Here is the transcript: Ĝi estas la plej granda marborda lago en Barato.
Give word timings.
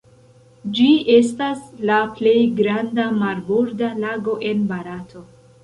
Ĝi 0.77 0.87
estas 1.15 1.61
la 1.91 1.99
plej 2.17 2.35
granda 2.61 3.07
marborda 3.21 3.93
lago 4.07 4.39
en 4.51 4.69
Barato. 4.75 5.27